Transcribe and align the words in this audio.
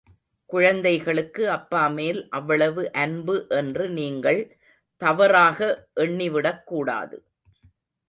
குழந்தைகளுக்கு 0.49 1.43
அப்பா 1.49 1.87
மேல் 1.87 2.29
அவ்வளவு 2.29 2.83
அன்பு 3.03 3.35
என்று 3.59 3.85
நீங்கள் 3.99 4.41
தவறாக 5.01 5.59
எண்ணிவிடக்கூடாது. 6.01 7.17